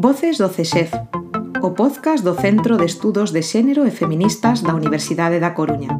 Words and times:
Voces 0.00 0.38
do 0.38 0.48
CESEF, 0.48 0.96
o 1.60 1.76
podcast 1.76 2.24
do 2.24 2.32
Centro 2.32 2.80
de 2.80 2.88
Estudos 2.88 3.36
de 3.36 3.44
Xénero 3.44 3.84
e 3.84 3.92
Feministas 3.92 4.64
da 4.64 4.72
Universidade 4.72 5.36
da 5.44 5.52
Coruña. 5.52 5.92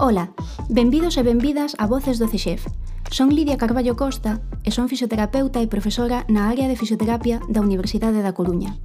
Ola, 0.00 0.32
benvidos 0.72 1.20
e 1.20 1.22
benvidas 1.22 1.76
a 1.76 1.84
Voces 1.84 2.16
do 2.16 2.32
CESEF. 2.32 2.64
Son 3.12 3.28
Lidia 3.28 3.60
Carballo 3.60 3.92
Costa 3.92 4.40
e 4.64 4.72
son 4.72 4.88
fisioterapeuta 4.88 5.60
e 5.60 5.68
profesora 5.68 6.24
na 6.32 6.48
área 6.48 6.64
de 6.64 6.80
fisioterapia 6.80 7.44
da 7.44 7.60
Universidade 7.60 8.24
da 8.24 8.32
Coruña. 8.32 8.80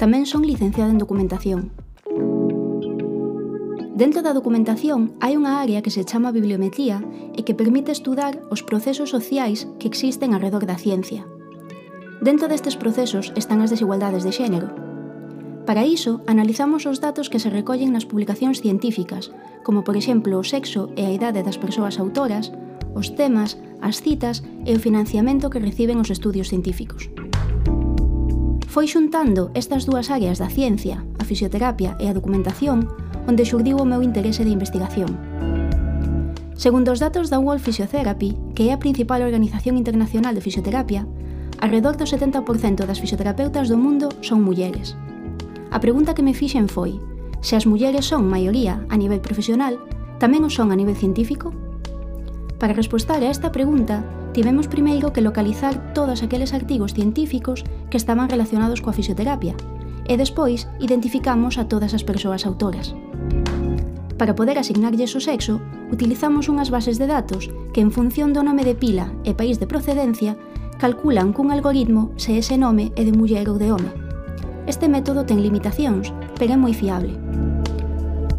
Tamén 0.00 0.24
son 0.24 0.48
licenciada 0.48 0.88
en 0.88 0.96
documentación. 0.96 1.76
Dentro 3.96 4.20
da 4.20 4.36
documentación 4.36 5.16
hai 5.24 5.40
unha 5.40 5.56
área 5.56 5.80
que 5.80 5.88
se 5.88 6.04
chama 6.04 6.28
bibliometría 6.28 7.00
e 7.32 7.40
que 7.48 7.56
permite 7.56 7.96
estudar 7.96 8.44
os 8.52 8.60
procesos 8.60 9.08
sociais 9.08 9.64
que 9.80 9.88
existen 9.88 10.36
alrededor 10.36 10.68
da 10.68 10.76
ciencia. 10.76 11.24
Dentro 12.20 12.44
destes 12.44 12.76
procesos 12.76 13.32
están 13.40 13.64
as 13.64 13.72
desigualdades 13.72 14.20
de 14.20 14.36
xénero. 14.36 14.68
Para 15.64 15.88
iso, 15.88 16.20
analizamos 16.28 16.84
os 16.84 17.00
datos 17.00 17.32
que 17.32 17.40
se 17.40 17.48
recollen 17.48 17.96
nas 17.96 18.04
publicacións 18.04 18.60
científicas, 18.60 19.32
como 19.64 19.80
por 19.80 19.96
exemplo 19.96 20.36
o 20.36 20.44
sexo 20.44 20.92
e 20.92 21.08
a 21.08 21.12
idade 21.16 21.40
das 21.40 21.56
persoas 21.56 21.96
autoras, 21.96 22.52
os 22.92 23.16
temas, 23.16 23.56
as 23.80 24.04
citas 24.04 24.44
e 24.68 24.76
o 24.76 24.82
financiamento 24.82 25.48
que 25.48 25.64
reciben 25.64 25.96
os 26.04 26.12
estudios 26.12 26.52
científicos. 26.52 27.08
Foi 28.68 28.84
xuntando 28.92 29.48
estas 29.56 29.88
dúas 29.88 30.12
áreas 30.12 30.36
da 30.36 30.52
ciencia, 30.52 31.00
a 31.16 31.24
fisioterapia 31.24 31.96
e 31.96 32.12
a 32.12 32.16
documentación 32.16 32.84
onde 33.26 33.44
xurdiu 33.44 33.76
o 33.78 33.88
meu 33.88 34.02
interese 34.02 34.46
de 34.46 34.54
investigación. 34.54 35.10
Segundo 36.56 36.88
os 36.88 37.02
datos 37.02 37.28
da 37.28 37.36
World 37.36 37.60
Physiotherapy, 37.60 38.32
que 38.56 38.70
é 38.70 38.72
a 38.72 38.80
principal 38.80 39.20
organización 39.20 39.76
internacional 39.76 40.32
de 40.32 40.40
fisioterapia, 40.40 41.04
alrededor 41.60 42.00
do 42.00 42.08
70% 42.08 42.88
das 42.88 42.96
fisioterapeutas 42.96 43.68
do 43.68 43.76
mundo 43.76 44.08
son 44.24 44.40
mulleres. 44.40 44.96
A 45.70 45.78
pregunta 45.84 46.14
que 46.16 46.24
me 46.24 46.32
fixen 46.32 46.68
foi, 46.72 46.96
se 47.44 47.54
as 47.54 47.68
mulleres 47.68 48.08
son 48.08 48.24
maioría 48.24 48.80
a 48.88 48.96
nivel 48.96 49.20
profesional, 49.20 49.76
tamén 50.16 50.46
o 50.46 50.50
son 50.50 50.72
a 50.72 50.78
nivel 50.80 50.96
científico? 50.96 51.52
Para 52.56 52.72
respostar 52.72 53.20
a 53.20 53.28
esta 53.28 53.52
pregunta, 53.52 54.00
tivemos 54.32 54.64
primeiro 54.64 55.12
que 55.12 55.20
localizar 55.20 55.92
todos 55.92 56.24
aqueles 56.24 56.56
artigos 56.56 56.96
científicos 56.96 57.68
que 57.92 58.00
estaban 58.00 58.32
relacionados 58.32 58.80
coa 58.80 58.96
fisioterapia, 58.96 59.52
e 60.08 60.16
despois 60.16 60.64
identificamos 60.80 61.60
a 61.60 61.68
todas 61.68 61.92
as 61.92 62.06
persoas 62.06 62.48
autoras. 62.48 62.96
Para 64.18 64.34
poder 64.34 64.58
asignarlles 64.58 65.14
o 65.14 65.20
sexo, 65.20 65.60
utilizamos 65.92 66.48
unhas 66.48 66.72
bases 66.72 66.96
de 66.96 67.04
datos 67.04 67.52
que 67.76 67.84
en 67.84 67.92
función 67.92 68.32
do 68.32 68.40
nome 68.40 68.64
de 68.64 68.72
pila 68.72 69.12
e 69.28 69.36
país 69.36 69.60
de 69.60 69.68
procedencia, 69.68 70.40
calculan 70.80 71.36
cun 71.36 71.52
algoritmo 71.52 72.16
se 72.16 72.40
ese 72.40 72.56
nome 72.56 72.96
é 72.96 73.04
de 73.04 73.12
muller 73.12 73.44
ou 73.52 73.60
de 73.60 73.68
home. 73.68 73.92
Este 74.64 74.88
método 74.88 75.28
ten 75.28 75.44
limitacións, 75.44 76.16
pero 76.40 76.56
é 76.56 76.58
moi 76.58 76.72
fiable. 76.72 77.12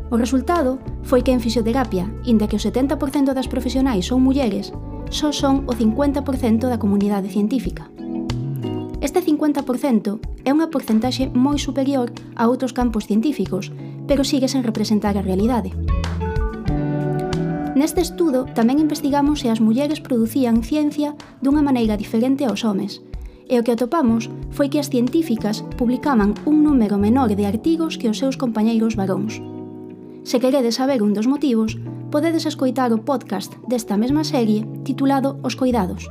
O 0.09 0.17
resultado 0.17 0.81
foi 1.05 1.21
que 1.21 1.29
en 1.29 1.43
fisioterapia, 1.45 2.09
inda 2.25 2.49
que 2.49 2.57
o 2.57 2.63
70% 2.63 3.37
das 3.37 3.45
profesionais 3.45 4.09
son 4.09 4.25
mulleres, 4.25 4.73
só 5.13 5.29
son 5.29 5.69
o 5.69 5.77
50% 5.77 6.65
da 6.65 6.81
comunidade 6.81 7.29
científica. 7.29 7.85
Este 8.97 9.21
50% 9.21 10.41
é 10.41 10.49
unha 10.49 10.73
porcentaxe 10.73 11.29
moi 11.37 11.61
superior 11.61 12.09
a 12.33 12.49
outros 12.49 12.73
campos 12.73 13.05
científicos 13.05 13.69
pero 14.07 14.23
sigue 14.23 14.47
sen 14.47 14.63
representar 14.63 15.19
a 15.19 15.25
realidade. 15.25 15.75
Neste 17.77 18.01
estudo 18.01 18.49
tamén 18.57 18.81
investigamos 18.81 19.45
se 19.45 19.53
as 19.53 19.61
mulleres 19.61 20.01
producían 20.01 20.65
ciencia 20.65 21.13
dunha 21.45 21.61
maneira 21.61 21.93
diferente 21.93 22.41
aos 22.49 22.65
homes, 22.65 23.05
e 23.45 23.55
o 23.59 23.63
que 23.63 23.77
atopamos 23.77 24.33
foi 24.49 24.67
que 24.67 24.81
as 24.81 24.89
científicas 24.89 25.61
publicaban 25.77 26.33
un 26.49 26.65
número 26.65 26.97
menor 26.97 27.29
de 27.37 27.45
artigos 27.45 28.01
que 28.01 28.09
os 28.09 28.17
seus 28.17 28.33
compañeiros 28.33 28.97
varóns. 28.97 29.37
Se 30.25 30.41
queredes 30.41 30.81
saber 30.81 31.05
un 31.05 31.13
dos 31.13 31.29
motivos, 31.29 31.77
podedes 32.09 32.49
escoitar 32.49 32.89
o 32.91 33.05
podcast 33.05 33.53
desta 33.69 33.95
mesma 33.95 34.25
serie 34.25 34.65
titulado 34.81 35.37
Os 35.45 35.53
Coidados, 35.53 36.09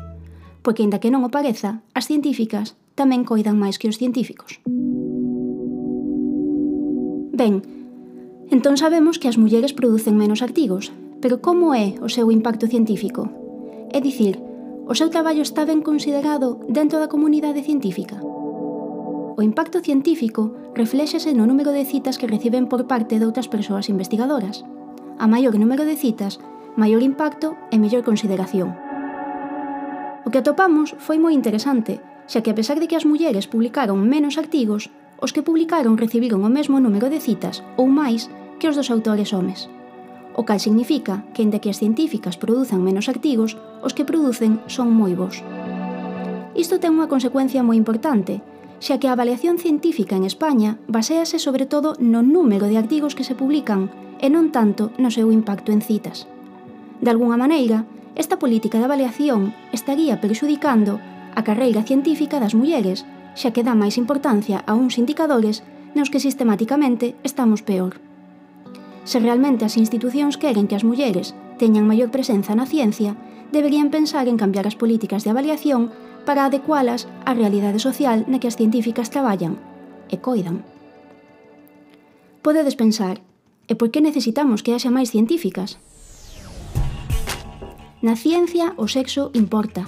porque 0.63 0.87
inda 0.87 1.03
que 1.03 1.11
non 1.11 1.27
o 1.27 1.35
pareza, 1.35 1.83
as 1.99 2.07
científicas 2.07 2.79
tamén 2.95 3.27
coidan 3.29 3.61
máis 3.61 3.77
que 3.77 3.91
os 3.91 3.99
científicos. 4.01 4.63
Ben, 7.37 7.61
Entón 8.51 8.79
sabemos 8.79 9.19
que 9.19 9.27
as 9.27 9.39
mulleres 9.39 9.75
producen 9.75 10.15
menos 10.15 10.43
artigos, 10.43 10.95
pero 11.21 11.43
como 11.43 11.75
é 11.75 11.99
o 11.99 12.07
seu 12.07 12.31
impacto 12.31 12.71
científico? 12.71 13.27
É 13.91 13.99
dicir, 13.99 14.39
o 14.87 14.95
seu 14.95 15.11
traballo 15.11 15.43
está 15.43 15.67
ben 15.67 15.83
considerado 15.83 16.63
dentro 16.71 17.03
da 17.03 17.11
comunidade 17.11 17.67
científica? 17.67 18.23
O 18.23 19.43
impacto 19.43 19.83
científico 19.83 20.55
refléxese 20.79 21.35
no 21.35 21.45
número 21.51 21.75
de 21.75 21.85
citas 21.85 22.17
que 22.17 22.31
reciben 22.31 22.71
por 22.71 22.87
parte 22.87 23.19
de 23.19 23.27
outras 23.27 23.51
persoas 23.51 23.91
investigadoras. 23.91 24.63
A 25.19 25.27
maior 25.27 25.59
número 25.59 25.83
de 25.83 25.99
citas, 25.99 26.39
maior 26.79 27.03
impacto 27.03 27.59
e 27.75 27.83
mellor 27.83 28.07
consideración. 28.07 28.79
O 30.23 30.31
que 30.31 30.39
atopamos 30.39 30.95
foi 31.03 31.19
moi 31.19 31.35
interesante, 31.35 31.99
xa 32.31 32.47
que 32.47 32.55
a 32.55 32.59
pesar 32.59 32.79
de 32.79 32.87
que 32.87 32.95
as 32.95 33.09
mulleres 33.09 33.51
publicaron 33.51 33.99
menos 34.07 34.39
artigos, 34.39 34.87
os 35.21 35.33
que 35.33 35.43
publicaron 35.43 35.97
recibiron 35.97 36.45
o 36.45 36.53
mesmo 36.53 36.81
número 36.81 37.09
de 37.09 37.21
citas 37.21 37.65
ou 37.81 37.89
máis 37.89 38.29
que 38.59 38.69
os 38.69 38.77
dos 38.77 38.91
autores 38.91 39.33
homes, 39.33 39.69
o 40.37 40.45
cal 40.45 40.61
significa 40.61 41.25
que, 41.33 41.43
enda 41.43 41.59
que 41.59 41.73
as 41.73 41.81
científicas 41.81 42.37
produzan 42.37 42.85
menos 42.85 43.09
artigos, 43.09 43.57
os 43.81 43.97
que 43.97 44.05
producen 44.05 44.61
son 44.69 44.93
moi 44.93 45.17
bons. 45.17 45.41
Isto 46.53 46.77
ten 46.77 46.93
unha 46.93 47.09
consecuencia 47.09 47.65
moi 47.65 47.81
importante, 47.81 48.45
xa 48.85 49.01
que 49.01 49.09
a 49.09 49.17
avaliación 49.17 49.57
científica 49.57 50.13
en 50.17 50.29
España 50.29 50.77
basease 50.89 51.41
sobre 51.41 51.65
todo 51.65 51.97
no 51.97 52.21
número 52.21 52.69
de 52.69 52.77
artigos 52.77 53.17
que 53.17 53.25
se 53.25 53.33
publican 53.33 53.89
e 54.21 54.29
non 54.29 54.53
tanto 54.53 54.93
no 55.01 55.09
seu 55.09 55.33
impacto 55.33 55.73
en 55.73 55.81
citas. 55.81 56.29
De 57.01 57.09
algunha 57.09 57.41
maneira, 57.41 57.89
esta 58.13 58.37
política 58.37 58.77
de 58.77 58.89
avaliación 58.89 59.57
estaría 59.73 60.21
perxudicando 60.21 61.01
a 61.33 61.41
carreira 61.45 61.85
científica 61.85 62.41
das 62.41 62.53
mulleres, 62.53 63.09
xa 63.37 63.53
que 63.53 63.65
dá 63.65 63.73
máis 63.73 63.97
importancia 63.97 64.61
a 64.69 64.77
uns 64.77 65.01
indicadores 65.01 65.65
nos 65.97 66.13
que 66.13 66.21
sistemáticamente 66.21 67.17
estamos 67.25 67.65
peor. 67.65 68.06
Se 69.07 69.23
realmente 69.23 69.63
as 69.63 69.79
institucións 69.79 70.35
queren 70.35 70.67
que 70.67 70.75
as 70.75 70.83
mulleres 70.83 71.39
teñan 71.63 71.87
maior 71.87 72.11
presenza 72.11 72.59
na 72.59 72.67
ciencia, 72.67 73.15
deberían 73.55 73.95
pensar 73.95 74.27
en 74.27 74.35
cambiar 74.35 74.67
as 74.67 74.75
políticas 74.75 75.23
de 75.23 75.31
avaliación 75.31 75.95
para 76.27 76.43
adecualas 76.43 77.07
á 77.23 77.31
realidade 77.31 77.79
social 77.79 78.27
na 78.27 78.43
que 78.43 78.51
as 78.51 78.59
científicas 78.59 79.15
traballan 79.15 79.63
e 80.11 80.19
coidan. 80.19 80.67
Podedes 82.43 82.75
pensar, 82.75 83.23
e 83.71 83.79
por 83.79 83.95
que 83.95 84.03
necesitamos 84.03 84.67
que 84.67 84.75
haxa 84.75 84.91
máis 84.91 85.15
científicas? 85.15 85.79
Na 88.03 88.19
ciencia 88.19 88.75
o 88.75 88.91
sexo 88.91 89.31
importa. 89.39 89.87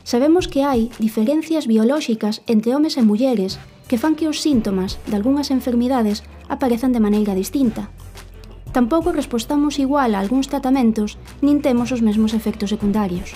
Sabemos 0.00 0.48
que 0.48 0.64
hai 0.64 0.88
diferencias 0.96 1.68
biolóxicas 1.68 2.40
entre 2.48 2.72
homes 2.72 2.96
e 2.96 3.04
mulleres 3.04 3.60
que 3.84 4.00
fan 4.00 4.16
que 4.16 4.32
os 4.32 4.40
síntomas 4.40 4.96
de 5.04 5.12
algunhas 5.12 5.52
enfermidades 5.52 6.24
aparezan 6.48 6.96
de 6.96 7.04
maneira 7.04 7.36
distinta, 7.36 7.92
Tampouco 8.76 9.10
respostamos 9.10 9.78
igual 9.78 10.12
a 10.12 10.20
algúns 10.20 10.52
tratamentos 10.52 11.16
nin 11.40 11.64
temos 11.64 11.96
os 11.96 12.04
mesmos 12.04 12.36
efectos 12.36 12.68
secundarios. 12.68 13.32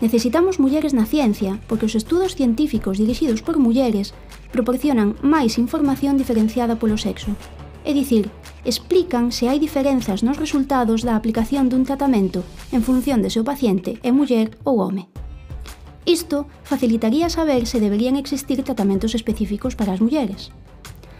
Necesitamos 0.00 0.56
mulleres 0.56 0.96
na 0.96 1.04
ciencia 1.04 1.60
porque 1.68 1.84
os 1.84 1.92
estudos 1.92 2.32
científicos 2.32 2.96
dirixidos 2.96 3.44
por 3.44 3.60
mulleres 3.60 4.16
proporcionan 4.56 5.12
máis 5.20 5.60
información 5.60 6.16
diferenciada 6.16 6.80
polo 6.80 6.96
sexo. 6.96 7.36
É 7.84 7.92
dicir, 7.92 8.32
explican 8.64 9.28
se 9.28 9.52
hai 9.52 9.60
diferenzas 9.60 10.24
nos 10.24 10.40
resultados 10.40 11.04
da 11.04 11.20
aplicación 11.20 11.68
dun 11.68 11.84
tratamento 11.84 12.40
en 12.72 12.80
función 12.80 13.20
de 13.20 13.28
se 13.28 13.44
o 13.44 13.44
paciente 13.44 14.00
é 14.00 14.08
muller 14.08 14.56
ou 14.64 14.80
home. 14.80 15.04
Isto 16.08 16.48
facilitaría 16.64 17.28
saber 17.28 17.68
se 17.68 17.76
deberían 17.76 18.16
existir 18.16 18.64
tratamentos 18.64 19.12
específicos 19.12 19.76
para 19.76 19.92
as 19.92 20.00
mulleres. 20.00 20.48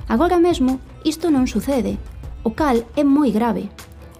Agora 0.08 0.40
mesmo, 0.40 0.80
isto 1.04 1.28
non 1.28 1.44
sucede, 1.44 2.00
o 2.46 2.54
cal 2.54 2.86
é 2.94 3.02
moi 3.02 3.34
grave. 3.34 3.74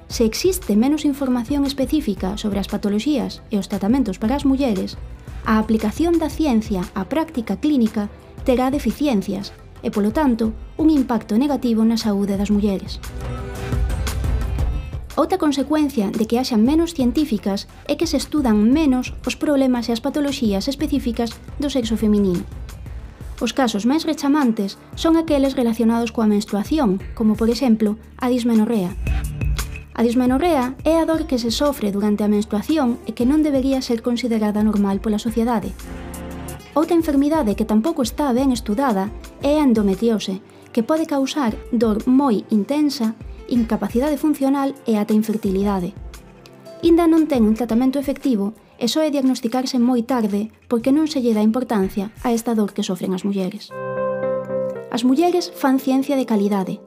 Se 0.09 0.27
existe 0.27 0.75
menos 0.75 1.07
información 1.07 1.63
específica 1.63 2.35
sobre 2.35 2.59
as 2.59 2.67
patoloxías 2.67 3.39
e 3.55 3.57
os 3.57 3.71
tratamentos 3.71 4.19
para 4.19 4.35
as 4.35 4.43
mulleres, 4.43 4.99
a 5.47 5.63
aplicación 5.63 6.19
da 6.19 6.27
ciencia 6.27 6.83
á 6.99 7.07
práctica 7.07 7.55
clínica 7.63 8.11
terá 8.43 8.67
deficiencias 8.75 9.55
e, 9.79 9.95
polo 9.95 10.11
tanto, 10.11 10.51
un 10.75 10.91
impacto 10.91 11.39
negativo 11.39 11.87
na 11.87 11.95
saúde 11.95 12.35
das 12.35 12.51
mulleres. 12.51 12.99
Outra 15.15 15.39
consecuencia 15.39 16.11
de 16.11 16.27
que 16.27 16.43
haxa 16.43 16.59
menos 16.59 16.99
científicas 16.99 17.71
é 17.87 17.95
que 17.95 18.11
se 18.11 18.19
estudan 18.19 18.59
menos 18.59 19.15
os 19.23 19.39
problemas 19.39 19.87
e 19.87 19.95
as 19.95 20.03
patoloxías 20.03 20.67
específicas 20.67 21.31
do 21.63 21.71
sexo 21.71 21.95
feminino. 21.95 22.43
Os 23.37 23.53
casos 23.53 23.85
máis 23.85 24.09
rechamantes 24.09 24.81
son 24.97 25.21
aqueles 25.21 25.53
relacionados 25.53 26.09
coa 26.09 26.25
menstruación, 26.25 26.97
como 27.13 27.37
por 27.37 27.53
exemplo 27.53 28.01
a 28.17 28.33
dismenorrea. 28.33 28.97
A 29.93 30.01
dismenorrea 30.01 30.73
é 30.85 30.97
a 30.97 31.05
dor 31.05 31.29
que 31.29 31.37
se 31.37 31.53
sofre 31.53 31.93
durante 31.93 32.25
a 32.25 32.33
menstruación 32.33 32.97
e 33.05 33.13
que 33.13 33.29
non 33.29 33.45
debería 33.45 33.85
ser 33.85 34.01
considerada 34.01 34.65
normal 34.65 35.05
pola 35.05 35.21
sociedade. 35.21 35.77
Outra 36.77 36.97
enfermidade 36.97 37.57
que 37.57 37.69
tampouco 37.69 38.01
está 38.01 38.33
ben 38.33 38.53
estudada 38.53 39.13
é 39.45 39.61
a 39.61 39.65
endometriose, 39.65 40.41
que 40.73 40.85
pode 40.85 41.05
causar 41.05 41.57
dor 41.73 42.05
moi 42.09 42.45
intensa, 42.53 43.17
incapacidade 43.49 44.21
funcional 44.21 44.73
e 44.89 44.97
ata 44.97 45.17
infertilidade. 45.17 45.93
Inda 46.85 47.09
non 47.09 47.29
ten 47.29 47.49
un 47.49 47.57
tratamento 47.57 47.97
efectivo 48.01 48.53
e 48.77 48.87
só 48.89 49.01
é 49.03 49.11
diagnosticarse 49.11 49.81
moi 49.81 50.05
tarde 50.05 50.53
porque 50.69 50.93
non 50.93 51.09
se 51.09 51.21
lle 51.25 51.37
dá 51.37 51.43
importancia 51.43 52.13
a 52.25 52.33
esta 52.33 52.53
dor 52.53 52.73
que 52.77 52.87
sofren 52.87 53.17
as 53.17 53.25
mulleres. 53.25 53.73
As 54.93 55.05
mulleres 55.05 55.53
fan 55.53 55.77
ciencia 55.77 56.17
de 56.17 56.25
calidade. 56.25 56.81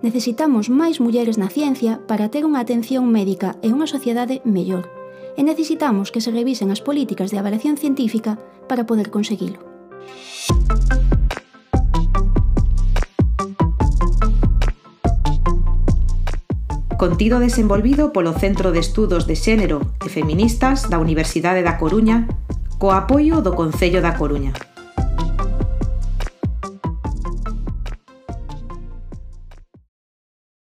Necesitamos 0.00 0.72
máis 0.72 0.96
mulleres 0.96 1.36
na 1.36 1.52
ciencia 1.52 2.00
para 2.08 2.32
ter 2.32 2.48
unha 2.48 2.64
atención 2.64 3.04
médica 3.08 3.60
e 3.60 3.68
unha 3.68 3.84
sociedade 3.84 4.40
mellor, 4.48 4.88
e 5.36 5.44
necesitamos 5.44 6.08
que 6.08 6.24
se 6.24 6.32
revisen 6.32 6.72
as 6.72 6.80
políticas 6.80 7.28
de 7.28 7.38
avaliación 7.40 7.76
científica 7.76 8.40
para 8.64 8.88
poder 8.88 9.12
conseguilo. 9.12 9.60
contido 17.00 17.40
desenvolvido 17.40 18.12
polo 18.12 18.36
Centro 18.36 18.76
de 18.76 18.84
Estudos 18.84 19.24
de 19.24 19.32
Xénero 19.32 19.80
e 20.04 20.12
Feministas 20.12 20.92
da 20.92 21.00
Universidade 21.00 21.64
da 21.64 21.80
Coruña 21.80 22.28
co 22.76 22.92
apoio 22.92 23.40
do 23.40 23.56
Concello 23.56 24.04
da 24.04 24.12
Coruña. 24.20 24.52